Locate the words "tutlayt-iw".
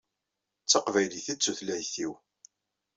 1.39-2.13